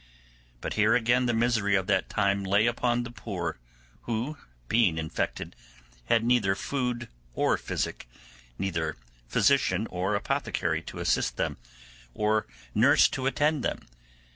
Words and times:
But 0.61 0.73
here 0.73 0.95
again 0.95 1.27
the 1.27 1.31
misery 1.35 1.75
of 1.75 1.85
that 1.85 2.09
time 2.09 2.43
lay 2.43 2.65
upon 2.65 3.03
the 3.03 3.11
poor 3.11 3.59
who, 4.05 4.35
being 4.67 4.97
infected, 4.97 5.55
had 6.05 6.23
neither 6.23 6.55
food 6.55 7.07
or 7.35 7.55
physic, 7.55 8.09
neither 8.57 8.95
physician 9.27 9.85
or 9.91 10.15
apothecary 10.15 10.81
to 10.89 10.97
assist 10.97 11.37
them, 11.37 11.57
or 12.15 12.47
nurse 12.73 13.07
to 13.09 13.27
attend 13.27 13.63
them. 13.63 13.85